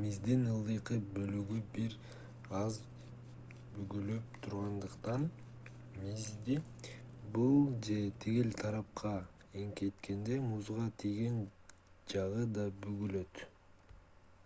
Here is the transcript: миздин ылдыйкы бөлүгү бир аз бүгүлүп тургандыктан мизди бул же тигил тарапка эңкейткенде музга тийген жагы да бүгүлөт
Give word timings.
миздин 0.00 0.42
ылдыйкы 0.50 0.98
бөлүгү 1.16 1.56
бир 1.76 1.96
аз 2.58 2.76
бүгүлүп 3.78 4.36
тургандыктан 4.44 5.26
мизди 6.04 6.58
бул 7.38 7.58
же 7.90 7.98
тигил 8.28 8.56
тарапка 8.62 9.16
эңкейткенде 9.66 10.40
музга 10.48 10.88
тийген 11.04 11.44
жагы 12.16 12.50
да 12.60 12.72
бүгүлөт 12.88 13.46